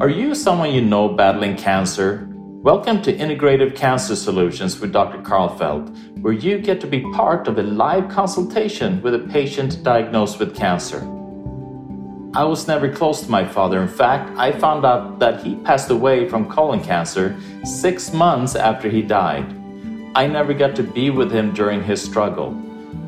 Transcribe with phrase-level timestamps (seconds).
[0.00, 2.26] Are you someone you know battling cancer?
[2.32, 5.18] Welcome to Integrative Cancer Solutions with Dr.
[5.18, 10.38] Karlfeldt, where you get to be part of a live consultation with a patient diagnosed
[10.38, 11.00] with cancer.
[12.32, 13.82] I was never close to my father.
[13.82, 18.88] In fact, I found out that he passed away from colon cancer six months after
[18.88, 19.54] he died.
[20.14, 22.52] I never got to be with him during his struggle.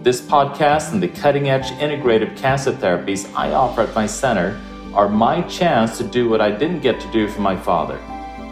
[0.03, 4.61] This podcast and the cutting edge integrative cancer therapies I offer at my center
[4.95, 7.99] are my chance to do what I didn't get to do for my father.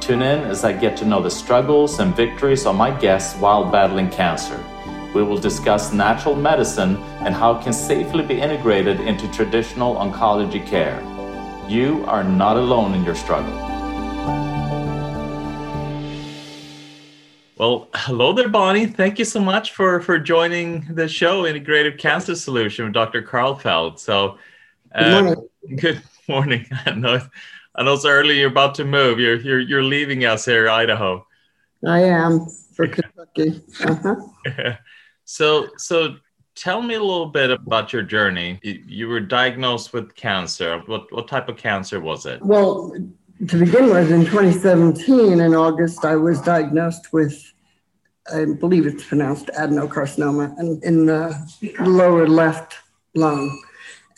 [0.01, 3.70] Tune in as I get to know the struggles and victories of my guests while
[3.70, 4.59] battling cancer.
[5.14, 10.64] We will discuss natural medicine and how it can safely be integrated into traditional oncology
[10.66, 11.00] care.
[11.69, 13.52] You are not alone in your struggle.
[17.59, 18.86] Well, hello there, Bonnie.
[18.86, 23.20] Thank you so much for, for joining the show, Integrative Cancer Solution with Dr.
[23.20, 23.98] Karlfeldt.
[23.98, 24.38] So,
[24.95, 25.34] uh,
[25.77, 26.02] good morning.
[26.87, 27.20] I know,
[27.74, 28.38] I know it's early.
[28.38, 29.19] You're about to move.
[29.20, 31.27] You're you're you're leaving us here, Idaho.
[31.86, 33.62] I am for Kentucky.
[33.84, 34.77] Uh-huh.
[35.25, 36.17] so so
[36.55, 38.59] tell me a little bit about your journey.
[38.62, 40.83] You were diagnosed with cancer.
[40.86, 42.42] What what type of cancer was it?
[42.42, 42.94] Well,
[43.48, 47.53] to begin with, in 2017, in August, I was diagnosed with,
[48.33, 51.34] I believe it's pronounced adenocarcinoma, and in the
[51.81, 52.77] lower left
[53.14, 53.62] lung.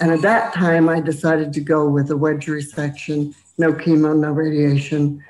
[0.02, 4.32] And at that time, I decided to go with a wedge resection, no chemo, no
[4.32, 5.22] radiation.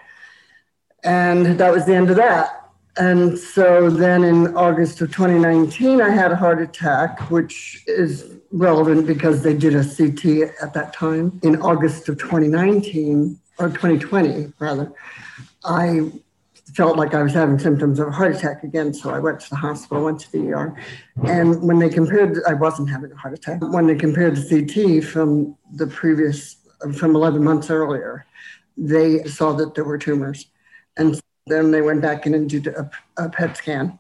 [1.05, 2.71] And that was the end of that.
[2.97, 9.07] And so then in August of 2019, I had a heart attack, which is relevant
[9.07, 11.39] because they did a CT at that time.
[11.43, 14.91] In August of 2019, or 2020, rather,
[15.65, 16.13] I
[16.75, 18.95] felt like I was having symptoms of a heart attack again.
[18.95, 20.77] So I went to the hospital, went to the ER.
[21.25, 23.61] And when they compared, I wasn't having a heart attack.
[23.61, 26.57] When they compared the CT from the previous,
[26.97, 28.27] from 11 months earlier,
[28.77, 30.47] they saw that there were tumors.
[30.97, 33.99] And then they went back in and did a, a PET scan.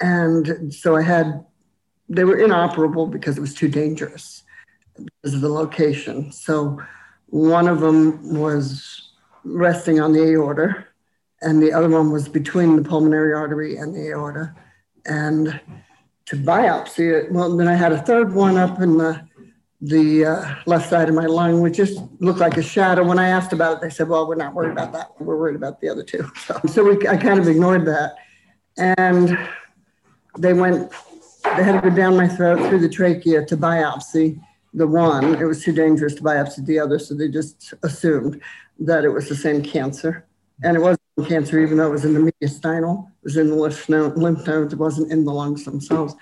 [0.00, 1.44] And so I had,
[2.08, 4.44] they were inoperable because it was too dangerous
[4.96, 6.32] because of the location.
[6.32, 6.80] So
[7.26, 9.10] one of them was
[9.44, 10.86] resting on the aorta
[11.42, 14.54] and the other one was between the pulmonary artery and the aorta.
[15.06, 15.60] And
[16.26, 19.22] to biopsy it, well, then I had a third one up in the
[19.84, 23.02] the uh, left side of my lung, which just looked like a shadow.
[23.02, 25.10] When I asked about it, they said, "Well, we're not worried about that.
[25.18, 26.30] We're worried about the other two.
[26.46, 28.14] So, so we, I kind of ignored that,
[28.76, 29.36] and
[30.38, 30.92] they went.
[31.56, 34.40] They had to go down my throat through the trachea to biopsy
[34.72, 35.34] the one.
[35.34, 38.40] It was too dangerous to biopsy the other, so they just assumed
[38.78, 40.26] that it was the same cancer,
[40.62, 43.54] and it was cancer, even though it was in the mediastinal, it was in the
[43.54, 46.14] lymph, nodes, it wasn't in the lungs themselves.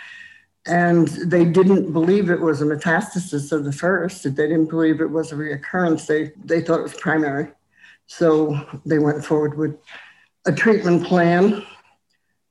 [0.66, 4.24] And they didn't believe it was a metastasis of the first.
[4.24, 6.06] They didn't believe it was a reoccurrence.
[6.06, 7.48] They, they thought it was primary.
[8.06, 9.78] So they went forward with
[10.44, 11.64] a treatment plan,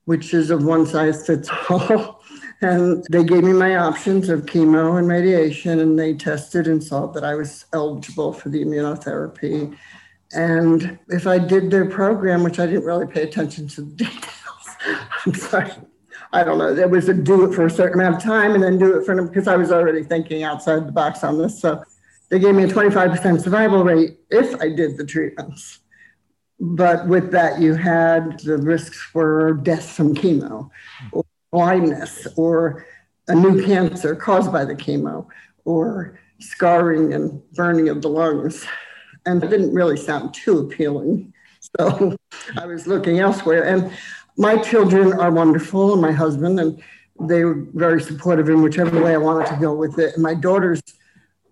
[0.05, 2.23] which is of one size fits all.
[2.61, 7.07] and they gave me my options of chemo and radiation, and they tested and saw
[7.07, 9.77] that I was eligible for the immunotherapy
[10.33, 14.77] and if I did their program, which I didn't really pay attention to the details,
[15.25, 15.71] I'm sorry.
[16.31, 16.75] I don't know.
[16.75, 19.05] There was a do it for a certain amount of time and then do it
[19.05, 21.59] for them because I was already thinking outside the box on this.
[21.59, 21.83] So
[22.29, 25.79] they gave me a 25% survival rate if I did the treatments.
[26.59, 30.69] But with that, you had the risks for death from chemo
[31.11, 32.85] or blindness or
[33.27, 35.25] a new cancer caused by the chemo
[35.65, 38.67] or scarring and burning of the lungs
[39.29, 41.33] and it didn't really sound too appealing.
[41.77, 42.17] So
[42.57, 43.63] I was looking elsewhere.
[43.65, 43.91] And
[44.37, 46.81] my children are wonderful, and my husband, and
[47.19, 50.13] they were very supportive in whichever way I wanted to go with it.
[50.13, 50.81] And my daughters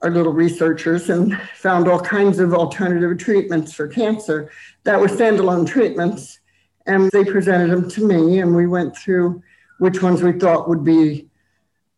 [0.01, 4.51] are little researchers and found all kinds of alternative treatments for cancer
[4.83, 6.39] that were standalone treatments.
[6.85, 9.43] And they presented them to me, and we went through
[9.79, 11.27] which ones we thought would be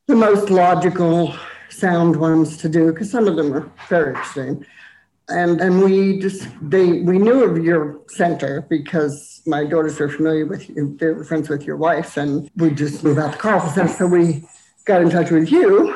[0.08, 1.36] the most logical,
[1.70, 4.66] sound ones to do, because some of them are very extreme
[5.30, 10.46] and and we just they we knew of your center because my daughters were familiar
[10.46, 13.88] with you they were friends with your wife and we just moved out to Carlson
[13.88, 14.44] so we
[14.90, 15.96] got in touch with you.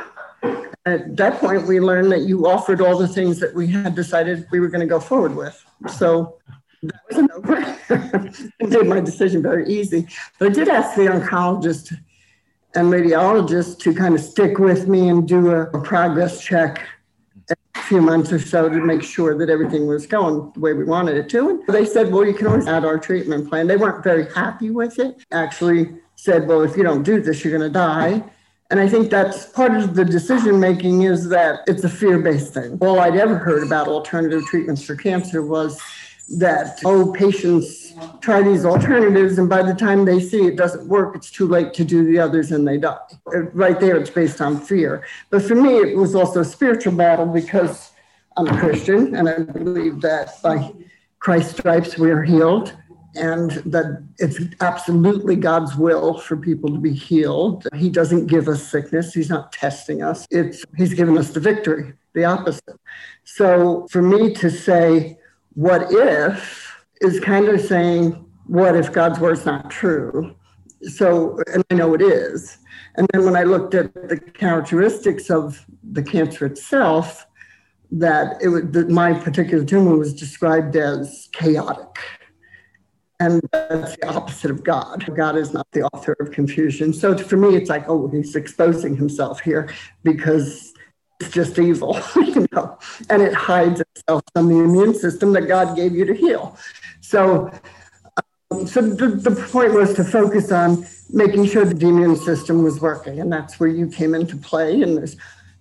[0.85, 4.45] At that point we learned that you offered all the things that we had decided
[4.51, 5.57] we were going to go forward with.
[5.89, 6.38] So
[6.83, 7.77] that was an over.
[8.59, 10.07] It made my decision very easy.
[10.38, 11.97] But i did ask the oncologist
[12.75, 16.86] and radiologist to kind of stick with me and do a progress check
[17.83, 21.18] few months or so to make sure that everything was going the way we wanted
[21.18, 21.50] it to.
[21.50, 23.68] And they said, well, you can always add our treatment plan.
[23.68, 25.24] They weren't very happy with it.
[25.31, 28.24] Actually said, well, if you don't do this, you're going to die.
[28.69, 32.53] And I think that's part of the decision making is that it's a fear based
[32.53, 32.77] thing.
[32.81, 35.79] All I'd ever heard about alternative treatments for cancer was
[36.30, 41.16] that, oh, patients try these alternatives, and by the time they see it doesn't work,
[41.16, 42.98] it's too late to do the others and they die.
[43.25, 45.06] Right there, it's based on fear.
[45.30, 47.92] But for me, it was also a spiritual battle because
[48.38, 50.72] I'm a Christian and I believe that by
[51.20, 52.74] Christ's stripes we are healed
[53.16, 57.68] and that it's absolutely God's will for people to be healed.
[57.75, 60.25] He doesn't give us sickness, He's not testing us.
[60.31, 62.80] It's He's given us the victory, the opposite.
[63.24, 65.20] So for me to say,
[65.55, 70.35] what if is kind of saying, what if God's word's not true?
[70.81, 72.57] So, and I know it is.
[72.95, 77.25] And then when I looked at the characteristics of the cancer itself,
[77.91, 82.00] that it was, that my particular tumor was described as chaotic.
[83.19, 85.09] And that's the opposite of God.
[85.15, 86.91] God is not the author of confusion.
[86.91, 89.69] So for me, it's like, oh, he's exposing himself here
[90.03, 90.73] because
[91.24, 92.78] it's just evil, you know,
[93.10, 96.58] and it hides itself from the immune system that God gave you to heal.
[97.02, 97.52] So,
[98.52, 102.81] um, so the, the point was to focus on making sure the immune system was
[102.81, 104.81] working, and that's where you came into play.
[104.81, 105.16] And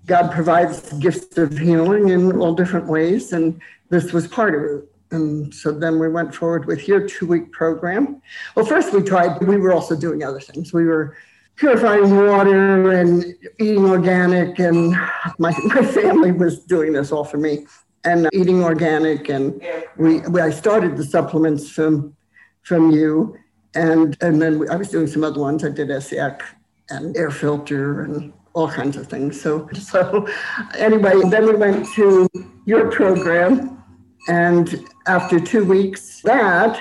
[0.06, 3.60] God provides gifts of healing in all different ways, and
[3.90, 4.88] this was part of it.
[5.12, 8.22] And so then we went forward with your two week program.
[8.54, 10.72] Well, first we tried, we were also doing other things.
[10.72, 11.16] We were
[11.56, 13.24] purifying water and
[13.60, 14.92] eating organic, and
[15.38, 17.66] my, my family was doing this all for me
[18.04, 19.28] and uh, eating organic.
[19.28, 19.62] And
[19.96, 22.16] we, we I started the supplements from
[22.62, 23.36] from you,
[23.74, 25.64] and and then we, I was doing some other ones.
[25.64, 26.42] I did SEC
[26.90, 29.40] and air filter and all kinds of things.
[29.40, 30.28] So, so
[30.76, 32.28] anyway, then we went to
[32.66, 33.82] your program,
[34.28, 36.80] and after two weeks, that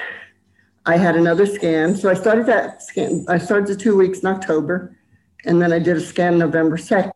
[0.85, 1.95] I had another scan.
[1.95, 3.25] So I started that scan.
[3.27, 4.97] I started the two weeks in October,
[5.45, 7.13] and then I did a scan November second,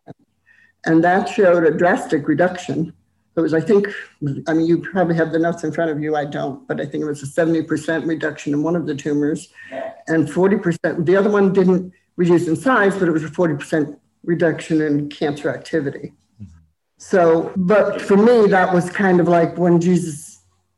[0.84, 2.92] and that showed a drastic reduction.
[3.36, 3.88] It was, I think,
[4.46, 6.16] I mean, you probably have the notes in front of you.
[6.16, 9.48] I don't, but I think it was a 70% reduction in one of the tumors
[10.06, 11.04] and 40%.
[11.04, 15.50] The other one didn't reduce in size, but it was a 40% reduction in cancer
[15.50, 16.12] activity.
[16.42, 16.46] Mm-hmm.
[16.96, 20.25] So, but for me, that was kind of like when Jesus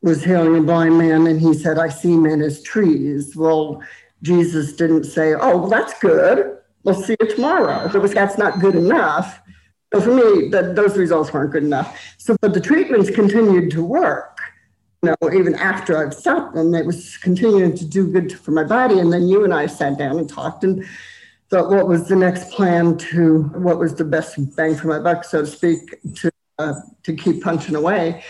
[0.03, 3.35] was healing a blind man and he said, I see men as trees.
[3.37, 3.83] Well,
[4.23, 6.59] Jesus didn't say, Oh, well, that's good.
[6.85, 7.91] We'll see you tomorrow.
[7.93, 9.41] It was, that's not good enough.
[9.93, 11.99] So for me, that those results weren't good enough.
[12.19, 14.39] So, but the treatments continued to work.
[15.03, 18.65] You know, even after I've stopped them, it was continuing to do good for my
[18.65, 18.99] body.
[18.99, 20.85] And then you and I sat down and talked, and
[21.51, 25.25] thought what was the next plan to what was the best bang for my buck,
[25.25, 26.75] so to speak, to uh,
[27.05, 28.25] to keep punching away.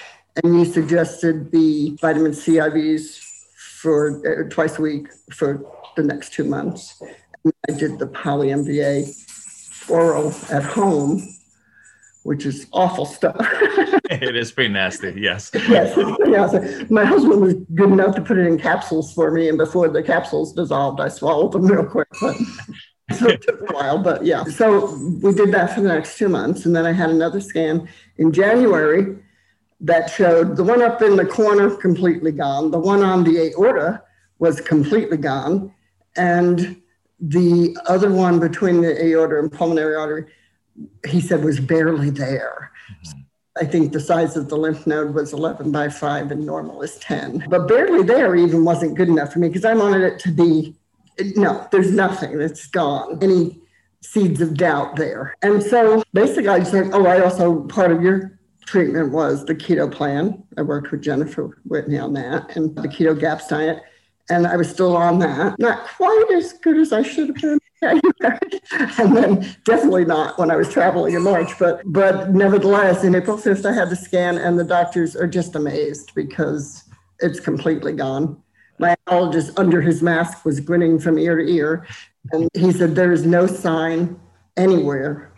[0.44, 3.18] And you suggested the vitamin C IVs
[3.56, 5.64] for uh, twice a week for
[5.96, 7.00] the next two months.
[7.44, 11.26] And I did the poly MVA oral at home,
[12.22, 13.36] which is awful stuff.
[14.10, 15.50] it is pretty nasty, yes.
[15.68, 15.96] yes,
[16.26, 16.84] yeah.
[16.90, 20.02] My husband was good enough to put it in capsules for me, and before the
[20.02, 22.08] capsules dissolved, I swallowed them real quick.
[22.20, 22.36] But
[23.16, 24.44] so it took a while, but yeah.
[24.44, 26.66] So we did that for the next two months.
[26.66, 27.88] And then I had another scan
[28.18, 29.16] in January
[29.80, 34.02] that showed the one up in the corner completely gone, the one on the aorta
[34.38, 35.72] was completely gone,
[36.16, 36.80] and
[37.20, 40.24] the other one between the aorta and pulmonary artery,
[41.06, 42.70] he said was barely there.
[42.92, 43.20] Mm-hmm.
[43.60, 46.96] I think the size of the lymph node was 11 by 5 and normal is
[46.98, 47.46] 10.
[47.48, 50.76] But barely there even wasn't good enough for me because I wanted it to be
[51.36, 52.40] no, there's nothing.
[52.40, 53.18] It's gone.
[53.20, 53.60] Any
[54.02, 55.34] seeds of doubt there.
[55.42, 58.37] And so basically, I just said, oh, I also, part of your
[58.68, 60.42] treatment was the keto plan.
[60.58, 63.82] I worked with Jennifer Whitney on that and the keto GAPS diet.
[64.30, 65.58] And I was still on that.
[65.58, 67.58] Not quite as good as I should have been.
[67.80, 73.38] and then definitely not when I was traveling in March, but but nevertheless, in April
[73.38, 76.82] 5th, I had the scan, and the doctors are just amazed because
[77.20, 78.42] it's completely gone.
[78.80, 81.86] My oncologist under his mask was grinning from ear to ear.
[82.32, 84.20] And he said, There is no sign
[84.56, 85.32] anywhere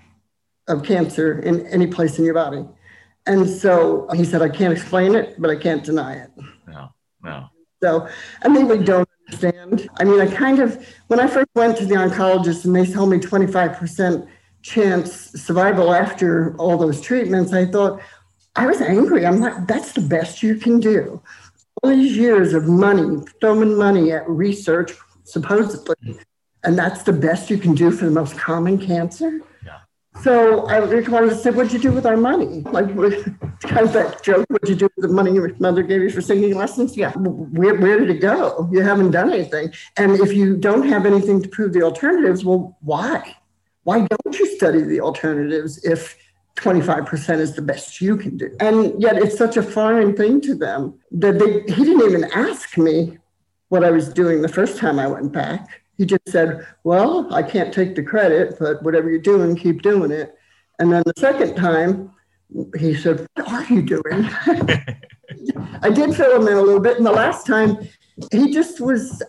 [0.66, 2.64] of cancer in any place in your body.
[3.30, 6.30] And so he said, I can't explain it, but I can't deny it.
[6.66, 6.88] No,
[7.22, 7.46] no.
[7.82, 8.08] So
[8.42, 9.88] I mean, we don't understand.
[10.00, 13.10] I mean, I kind of, when I first went to the oncologist and they told
[13.10, 14.26] me 25%
[14.62, 15.12] chance
[15.46, 18.02] survival after all those treatments, I thought,
[18.56, 19.24] I was angry.
[19.24, 21.22] I'm like, that's the best you can do
[21.82, 24.92] all these years of money, throwing money at research,
[25.24, 25.94] supposedly,
[26.64, 29.40] and that's the best you can do for the most common cancer.
[30.22, 32.62] So I wanted to say, what'd you do with our money?
[32.62, 32.88] Like,
[33.60, 36.20] kind of that joke, what'd you do with the money your mother gave you for
[36.20, 36.96] singing lessons?
[36.96, 37.12] Yeah.
[37.12, 38.68] Where, where did it go?
[38.72, 39.72] You haven't done anything.
[39.96, 43.36] And if you don't have anything to prove the alternatives, well, why?
[43.84, 46.16] why don't you study the alternatives if
[46.56, 48.54] 25% is the best you can do?
[48.60, 52.76] And yet it's such a foreign thing to them that they, he didn't even ask
[52.76, 53.18] me
[53.68, 55.82] what I was doing the first time I went back.
[56.00, 60.10] He just said, Well, I can't take the credit, but whatever you're doing, keep doing
[60.10, 60.34] it.
[60.78, 62.10] And then the second time,
[62.78, 64.02] he said, What are you doing?
[65.82, 66.96] I did fill him in a little bit.
[66.96, 67.76] And the last time,
[68.32, 69.22] he just was,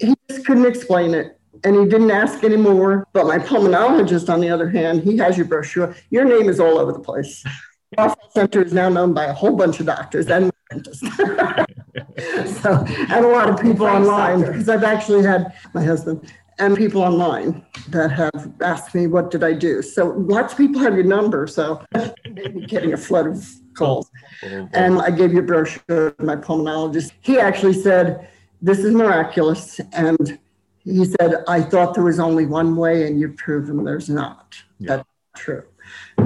[0.00, 1.38] he just couldn't explain it.
[1.64, 3.06] And he didn't ask anymore.
[3.12, 5.94] But my pulmonologist, on the other hand, he has your brochure.
[6.08, 7.44] Your name is all over the place.
[7.98, 11.02] Health Center is now known by a whole bunch of doctors and dentists.
[12.62, 17.02] so, and a lot of people online, because I've actually had my husband and people
[17.02, 19.82] online that have asked me, What did I do?
[19.82, 21.46] So lots of people have your number.
[21.46, 21.84] So
[22.24, 24.10] maybe getting a flood of calls.
[24.42, 27.12] And I gave you a brochure to my pulmonologist.
[27.20, 28.28] He actually said,
[28.62, 29.80] This is miraculous.
[29.92, 30.38] And
[30.84, 34.56] he said, I thought there was only one way, and you've proven there's not.
[34.78, 34.96] Yeah.
[34.96, 35.64] That's true.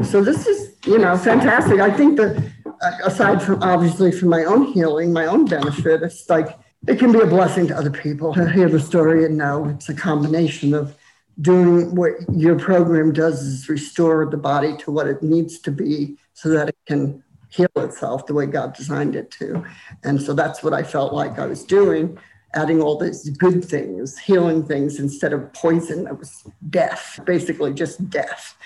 [0.03, 1.81] So this is, you know, fantastic.
[1.81, 2.43] I think that uh,
[2.81, 7.13] Uh, aside from obviously from my own healing, my own benefit, it's like it can
[7.13, 10.73] be a blessing to other people to hear the story and know it's a combination
[10.73, 10.97] of
[11.41, 16.17] doing what your program does is restore the body to what it needs to be
[16.33, 19.65] so that it can heal itself the way God designed it to.
[20.05, 22.19] And so that's what I felt like I was doing,
[22.55, 28.09] adding all these good things, healing things instead of poison that was death, basically just
[28.09, 28.57] death.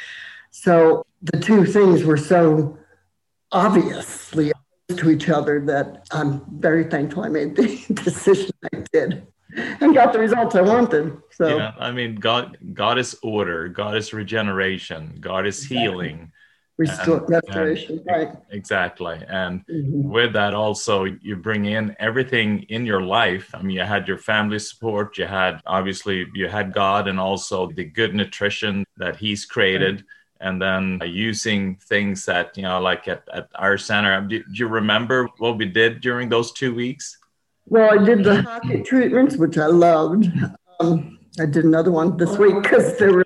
[0.51, 2.79] So the two things were so
[3.55, 4.53] obviously
[4.95, 7.67] to each other that I'm very thankful I made the
[8.05, 11.17] decision I did and got the results I wanted.
[11.31, 15.79] So yeah, I mean, God, God is order, God is regeneration, God is exactly.
[15.79, 16.33] healing.
[16.77, 18.37] Restore, and, restoration, and, right?
[18.51, 20.11] Exactly, and mm-hmm.
[20.11, 23.55] with that also you bring in everything in your life.
[23.55, 27.69] I mean, you had your family support, you had obviously you had God, and also
[27.69, 29.99] the good nutrition that He's created.
[29.99, 30.05] Right
[30.41, 34.21] and then using things that you know like at, at our center.
[34.21, 37.19] Do, do, you remember what we did during those two weeks?
[37.67, 40.31] Well i did the Hocatt treatments which i loved.
[40.81, 43.25] Um, i did another one this week because they were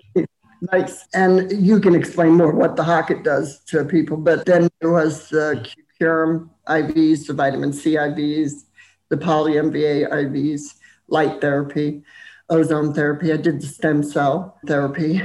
[0.71, 1.07] nice.
[1.13, 5.29] And you can explain more what the Hocatt does to people but then there was
[5.29, 8.63] the curum ivs the vitamin c ivs
[9.09, 10.75] the poly mva ivs
[11.07, 12.03] light therapy
[12.49, 13.31] ozone therapy.
[13.31, 15.21] I did the stem cell therapy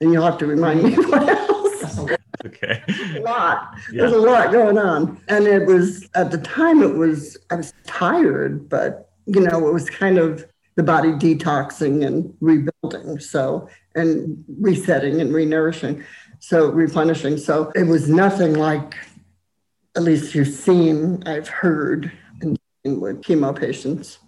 [0.00, 2.00] and you'll have to remind me what else.
[2.46, 2.82] Okay.
[3.16, 3.74] a lot.
[3.90, 4.02] Yeah.
[4.02, 5.18] There's a lot going on.
[5.28, 9.72] And it was, at the time, it was, I was tired, but, you know, it
[9.72, 13.18] was kind of the body detoxing and rebuilding.
[13.18, 16.04] So, and resetting and renourishing.
[16.40, 17.38] So, replenishing.
[17.38, 18.94] So, it was nothing like,
[19.96, 22.58] at least you've seen, I've heard in,
[23.00, 24.18] with chemo patients.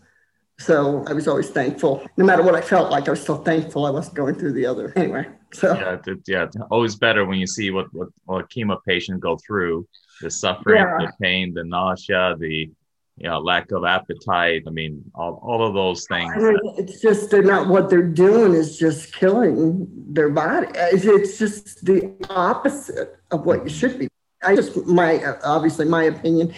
[0.59, 2.07] So I was always thankful.
[2.17, 4.67] No matter what I felt like, I was still thankful I wasn't going through the
[4.67, 4.93] other.
[4.97, 5.27] Anyway.
[5.53, 9.21] So yeah, it, yeah, always better when you see what what, what a chemo patient
[9.21, 9.87] go through,
[10.21, 10.99] the suffering, yeah.
[10.99, 12.71] the pain, the nausea, the
[13.17, 14.65] you know lack of appetite.
[14.67, 16.33] I mean, all, all of those things.
[16.35, 20.69] I mean, it's just they're not what they're doing is just killing their body.
[20.75, 24.09] It's just the opposite of what you should be.
[24.43, 26.55] I just my obviously my opinion,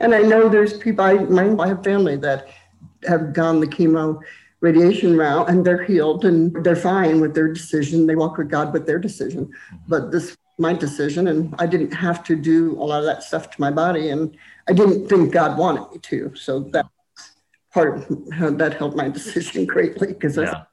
[0.00, 1.04] and I know there's people.
[1.04, 2.48] I my, I have family that
[3.06, 4.20] have gone the chemo
[4.60, 8.06] radiation route and they're healed and they're fine with their decision.
[8.06, 9.46] They walk with God with their decision.
[9.46, 9.76] Mm-hmm.
[9.88, 13.50] But this my decision and I didn't have to do a lot of that stuff
[13.50, 14.36] to my body and
[14.68, 16.32] I didn't think God wanted me to.
[16.36, 16.86] So that
[17.72, 20.64] part of that helped my decision greatly because yeah.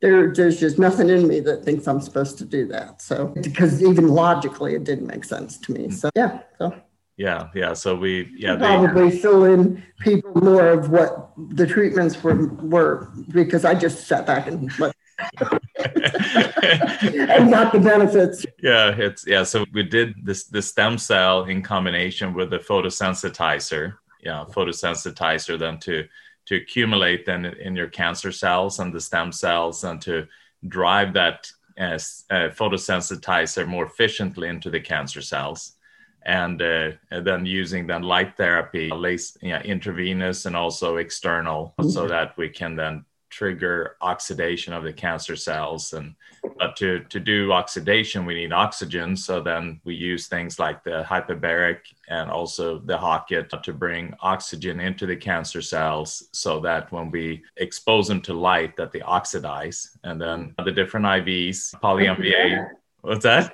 [0.00, 3.02] there, there's just nothing in me that thinks I'm supposed to do that.
[3.02, 5.90] So because even logically it didn't make sense to me.
[5.90, 6.40] So yeah.
[6.58, 6.74] So
[7.16, 12.22] yeah yeah so we yeah probably they, fill in people more of what the treatments
[12.22, 14.70] were were because i just sat back and
[15.78, 18.44] and got the benefits.
[18.60, 23.94] Yeah it's yeah so we did this the stem cell in combination with the photosensitizer
[24.22, 26.08] yeah photosensitizer then to
[26.46, 30.26] to accumulate then in your cancer cells and the stem cells and to
[30.66, 35.76] drive that as uh, photosensitizer more efficiently into the cancer cells
[36.24, 41.74] and, uh, and then using then light therapy, lace, you know, intravenous and also external,
[41.78, 41.90] mm-hmm.
[41.90, 43.04] so that we can then
[43.34, 45.92] trigger oxidation of the cancer cells.
[45.92, 46.14] And
[46.58, 49.16] but to to do oxidation, we need oxygen.
[49.16, 54.78] So then we use things like the hyperbaric and also the Hocatt to bring oxygen
[54.78, 59.98] into the cancer cells, so that when we expose them to light, that they oxidize.
[60.04, 62.68] And then the different IVs, poly MVA
[63.04, 63.52] What's that?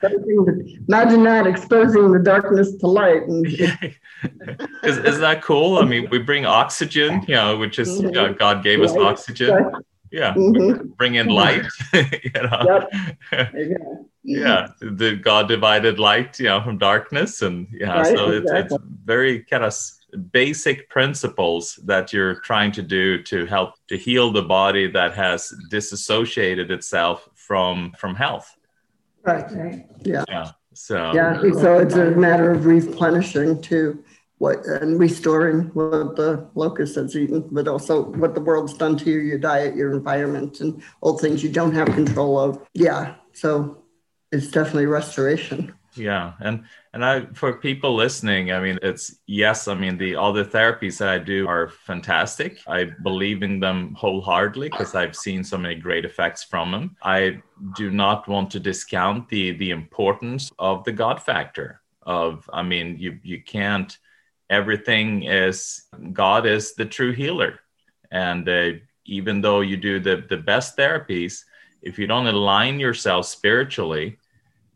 [0.88, 3.24] Imagine that exposing the darkness to light.
[3.24, 3.44] And...
[4.84, 5.78] is, is that cool?
[5.78, 9.72] I mean, we bring oxygen, you know, which is you know, God gave us oxygen.
[10.12, 10.90] Yeah, mm-hmm.
[10.90, 11.64] bring in light.
[11.92, 12.88] you know?
[13.32, 13.52] Yep.
[14.22, 18.76] yeah, the God divided light, you know, from darkness, and yeah, right, so it's, exactly.
[18.76, 19.74] it's very kind of
[20.32, 25.52] basic principles that you're trying to do to help to heal the body that has
[25.70, 28.56] disassociated itself from from health.
[29.24, 29.50] Right.
[29.52, 29.86] Right.
[30.02, 30.24] Yeah.
[30.28, 30.50] Yeah.
[30.72, 34.02] So yeah, so it's a matter of replenishing to
[34.38, 39.10] what and restoring what the locust has eaten, but also what the world's done to
[39.10, 42.66] you, your diet, your environment, and all things you don't have control of.
[42.72, 43.16] Yeah.
[43.32, 43.82] So
[44.32, 45.74] it's definitely restoration.
[45.96, 46.32] Yeah.
[46.40, 49.68] And and I, for people listening, I mean, it's yes.
[49.68, 52.58] I mean, the all the therapies that I do are fantastic.
[52.66, 56.96] I believe in them wholeheartedly because I've seen so many great effects from them.
[57.02, 57.42] I
[57.76, 61.80] do not want to discount the the importance of the God factor.
[62.02, 63.96] Of, I mean, you you can't.
[64.48, 65.82] Everything is
[66.12, 67.60] God is the true healer,
[68.10, 68.72] and uh,
[69.04, 71.44] even though you do the the best therapies,
[71.82, 74.18] if you don't align yourself spiritually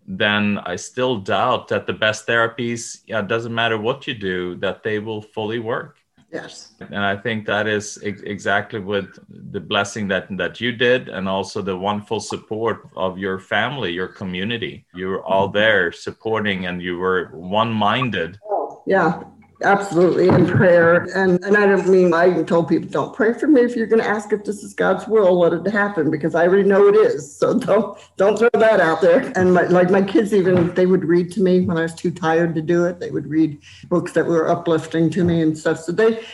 [0.06, 4.56] then I still doubt that the best therapies, yeah, it doesn't matter what you do,
[4.56, 5.96] that they will fully work.
[6.32, 6.72] Yes.
[6.80, 11.28] And I think that is ex- exactly with the blessing that that you did, and
[11.28, 14.84] also the wonderful support of your family, your community.
[14.94, 15.58] You were all mm-hmm.
[15.58, 18.40] there supporting, and you were one-minded.
[18.44, 19.22] Oh, yeah,
[19.64, 21.08] absolutely in prayer.
[21.14, 23.86] And and i don't mean i even told people don't pray for me if you're
[23.86, 26.86] going to ask if this is god's will let it happen because i already know
[26.88, 27.36] it is.
[27.36, 29.32] So don't don't throw that out there.
[29.36, 32.10] And my, like my kids even they would read to me when i was too
[32.10, 33.00] tired to do it.
[33.00, 35.78] They would read books that were uplifting to me and stuff.
[35.80, 36.24] So they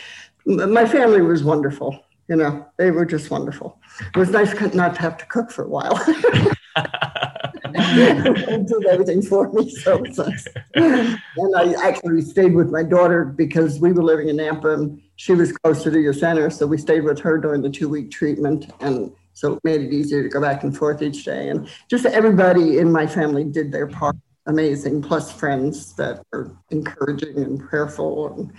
[0.47, 3.79] my family was wonderful you know they were just wonderful.
[4.15, 5.97] It was nice not to have to cook for a while
[7.73, 9.71] did everything for me.
[9.71, 10.47] So nice.
[10.75, 15.33] and I actually stayed with my daughter because we were living in Nampa and she
[15.33, 16.51] was closer to your center.
[16.51, 18.71] So we stayed with her during the two week treatment.
[18.81, 21.49] And so it made it easier to go back and forth each day.
[21.49, 24.17] And just everybody in my family did their part.
[24.47, 28.35] Amazing, plus friends that were encouraging and prayerful.
[28.35, 28.53] And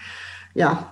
[0.53, 0.85] yeah,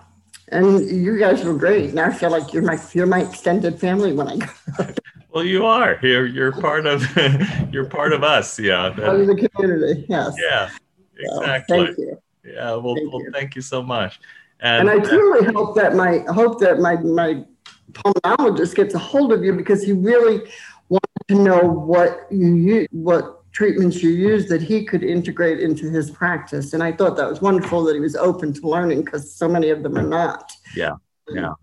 [0.52, 1.94] and you guys were great.
[1.94, 4.48] Now I feel like you're my you're my extended family when I go.
[5.32, 6.00] Well, you are.
[6.02, 7.04] You're you're part of
[7.72, 8.60] you're part of us.
[8.60, 8.90] Yeah.
[8.90, 10.06] Part of the community.
[10.10, 10.36] Yes.
[10.42, 10.70] Yeah.
[11.18, 11.78] Exactly.
[11.78, 12.22] So, thank you.
[12.44, 12.76] Yeah.
[12.76, 13.32] Well, thank well, you.
[13.32, 14.20] thank you so much.
[14.62, 17.44] And, and I truly uh, hope that my hope that my my
[17.92, 20.42] pulmonologist gets a hold of you because he really
[20.90, 25.90] wanted to know what you use, what treatments you use that he could integrate into
[25.90, 26.74] his practice.
[26.74, 29.70] And I thought that was wonderful that he was open to learning because so many
[29.70, 30.52] of them are not.
[30.76, 30.96] Yeah.
[31.30, 31.54] Yeah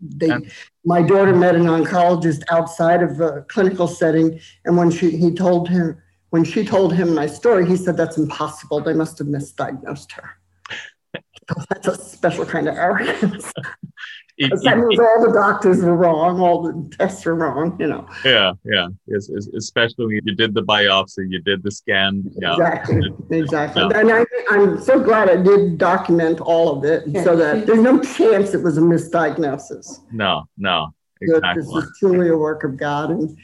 [0.00, 0.50] they and,
[0.84, 5.68] my daughter met an oncologist outside of a clinical setting and when she he told
[5.68, 5.96] him
[6.30, 8.80] when she told him my story he said that's impossible.
[8.80, 10.30] They must have misdiagnosed her.
[11.70, 13.52] That's a special kind of arrogance
[14.38, 18.06] that means all the doctors were wrong, all the tests were wrong, you know.
[18.24, 18.88] Yeah, yeah.
[19.06, 22.30] It's, it's, especially when you did the biopsy, you did the scan.
[22.36, 22.52] Yeah.
[22.52, 23.82] Exactly, exactly.
[23.82, 24.00] Yeah.
[24.00, 28.00] And I, I'm so glad I did document all of it so that there's no
[28.00, 30.00] chance it was a misdiagnosis.
[30.12, 31.62] No, no, exactly.
[31.62, 33.38] This is truly a work of God and,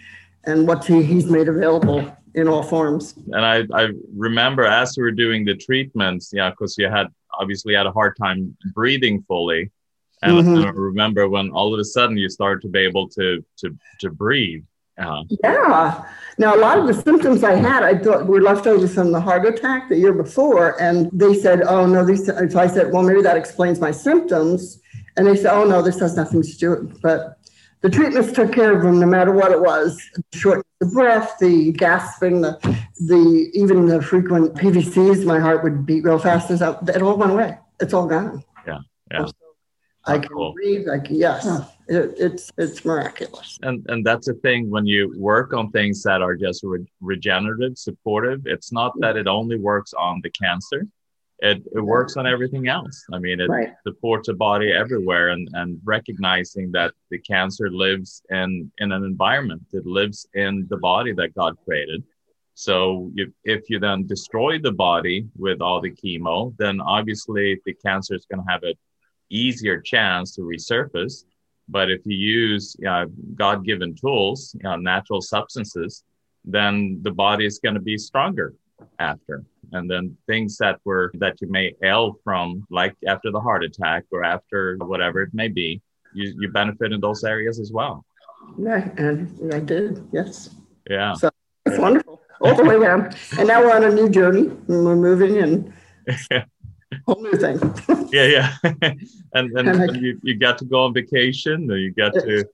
[0.45, 3.15] and what he, he's made available in all forms.
[3.29, 7.07] And I, I remember as we were doing the treatments, yeah, because you had
[7.39, 9.71] obviously had a hard time breathing fully
[10.23, 10.65] and mm-hmm.
[10.65, 14.11] I remember when all of a sudden you start to be able to to to
[14.11, 14.63] breathe.
[14.99, 16.05] Uh, yeah.
[16.39, 19.21] Now a lot of the symptoms I had, I thought were left over from the
[19.21, 23.03] heart attack the year before, and they said, "Oh no, these." So I said, "Well,
[23.03, 24.81] maybe that explains my symptoms."
[25.17, 27.39] And they said, "Oh no, this has nothing to do." With But
[27.81, 30.01] the treatments took care of them, no matter what it was.
[30.33, 32.59] Short the breath, the gasping, the
[33.01, 35.25] the even the frequent PVCs.
[35.25, 36.51] My heart would beat real fast.
[36.51, 37.59] It all went away.
[37.81, 38.45] It's all gone.
[38.67, 38.79] Yeah.
[39.11, 39.27] Yeah.
[40.07, 40.53] I can cool.
[40.53, 40.89] breathe.
[40.89, 41.47] I can, yes,
[41.89, 43.59] it, it's it's miraculous.
[43.63, 47.79] And and that's the thing when you work on things that are just re- regenerative,
[47.79, 48.43] supportive.
[48.47, 50.87] It's not that it only works on the cancer.
[51.39, 53.05] It, it works on everything else.
[53.13, 53.73] I mean, it right.
[53.85, 59.63] supports the body everywhere, and and recognizing that the cancer lives in in an environment.
[59.73, 62.03] It lives in the body that God created.
[62.55, 67.75] So you, if you then destroy the body with all the chemo, then obviously the
[67.75, 68.75] cancer is going to have a
[69.33, 71.25] easier chance to resurface.
[71.69, 76.05] But if you use uh, God given tools, you know, natural substances,
[76.45, 78.55] then the body is going to be stronger
[78.99, 79.45] after.
[79.73, 84.05] And then things that were that you may ail from, like after the heart attack
[84.13, 85.81] or after whatever it may be,
[86.13, 88.05] you, you benefit in those areas as well.
[88.59, 90.51] Yeah, and I did, yes.
[90.91, 91.15] Yeah.
[91.15, 91.31] So
[91.65, 92.21] it's wonderful.
[92.41, 93.17] All the way around.
[93.39, 94.49] And now we're on a new journey.
[94.49, 95.73] And we're moving and
[97.07, 97.59] whole new thing.
[98.13, 98.57] yeah, yeah.
[99.35, 102.45] and and, and I, you, you got to go on vacation or you got to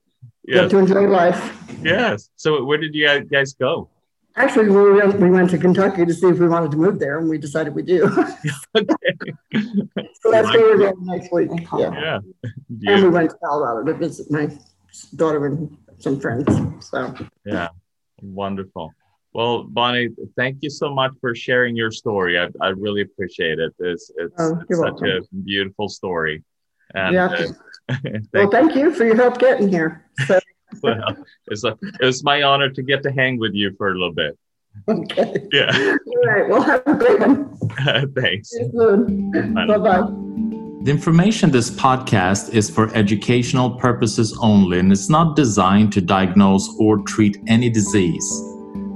[0.45, 0.61] yes.
[0.61, 1.57] get to enjoy life.
[1.83, 2.29] Yes.
[2.35, 3.89] So where did you guys go?
[4.35, 7.17] Actually, we went, we went to Kentucky to see if we wanted to move there,
[7.17, 8.05] and we decided we do.
[8.77, 8.95] okay.
[9.53, 11.49] so that's where we're going next week.
[11.77, 11.91] Yeah.
[11.91, 12.19] yeah.
[12.87, 14.49] And we went to Colorado to visit my
[15.15, 16.47] daughter and some friends.
[16.87, 17.13] So
[17.45, 17.69] yeah,
[18.21, 18.93] wonderful.
[19.33, 22.39] Well, Bonnie, thank you so much for sharing your story.
[22.39, 23.73] I, I really appreciate it.
[23.79, 25.07] It's, it's, oh, it's such welcome.
[25.07, 26.43] a beautiful story.
[26.95, 27.25] And, yeah.
[27.25, 30.05] Uh, thank well, thank you for your help getting here.
[30.25, 30.39] So.
[30.83, 31.15] well,
[31.47, 34.13] it's a, it was my honor to get to hang with you for a little
[34.13, 34.37] bit.
[34.87, 35.47] Okay.
[35.51, 35.95] Yeah.
[36.07, 36.49] All right.
[36.49, 37.57] Well, have a great one.
[38.15, 38.51] Thanks.
[38.57, 40.07] Bye bye.
[40.81, 46.73] The information this podcast is for educational purposes only and it's not designed to diagnose
[46.79, 48.48] or treat any disease.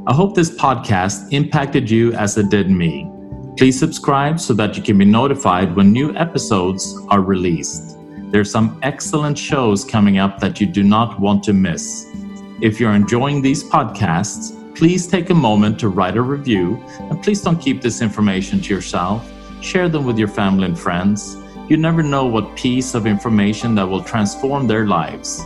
[0.05, 3.09] I hope this podcast impacted you as it did me.
[3.57, 7.97] Please subscribe so that you can be notified when new episodes are released.
[8.29, 12.05] There's some excellent shows coming up that you do not want to miss.
[12.59, 17.41] If you're enjoying these podcasts, please take a moment to write a review and please
[17.41, 19.31] don't keep this information to yourself.
[19.61, 21.37] Share them with your family and friends.
[21.69, 25.41] You never know what piece of information that will transform their lives.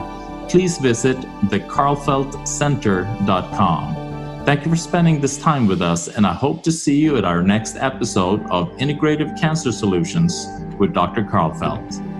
[0.48, 1.16] please visit
[1.50, 4.44] thekarlfeldtcenter.com.
[4.44, 7.24] Thank you for spending this time with us, and I hope to see you at
[7.24, 10.46] our next episode of Integrative Cancer Solutions
[10.78, 11.24] with Dr.
[11.24, 12.15] Karlfeldt.